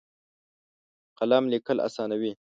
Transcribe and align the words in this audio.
قلم 1.17 1.43
لیکل 1.53 1.77
اسانوي. 1.87 2.31